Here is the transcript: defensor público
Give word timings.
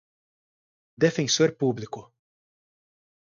defensor 0.97 1.49
público 1.59 2.01